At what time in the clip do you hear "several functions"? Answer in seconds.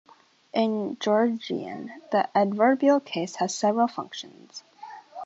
3.53-4.63